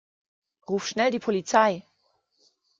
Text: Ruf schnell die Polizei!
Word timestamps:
Ruf 0.67 0.87
schnell 0.87 1.11
die 1.11 1.19
Polizei! 1.19 1.83